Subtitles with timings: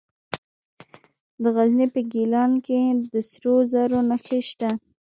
[1.41, 2.79] د غزني په ګیلان کې
[3.11, 4.69] د سرو زرو نښې شته.